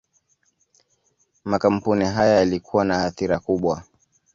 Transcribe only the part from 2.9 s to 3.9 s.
athira kubwa.